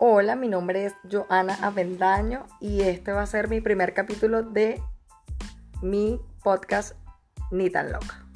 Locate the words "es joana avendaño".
0.84-2.46